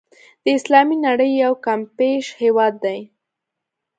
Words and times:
د 0.43 0.45
اسلامي 0.57 0.97
نړۍ 1.07 1.31
یو 1.43 1.53
کمپېښ 1.65 2.25
هېواد 2.41 2.73
دی. 2.85 2.99